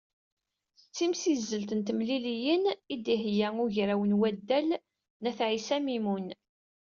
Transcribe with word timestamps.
D 0.81 0.83
timsizzelt 0.95 1.71
n 1.75 1.81
temliliyin, 1.87 2.63
i 2.93 2.95
d-iheyya 3.05 3.47
ugraw 3.63 4.01
n 4.05 4.17
waddal 4.19 4.69
n 5.21 5.23
Ayt 5.29 5.39
Ɛisa 5.47 5.77
Mimon. 5.79 6.27